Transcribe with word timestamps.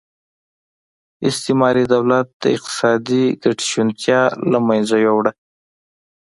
استعماري 1.27 1.83
دولت 1.93 2.27
د 2.43 2.45
اقتصادي 2.55 3.23
ګټې 3.43 3.65
شونتیا 3.71 4.21
له 4.51 4.59
منځه 4.67 4.95
یووړه. 5.05 5.31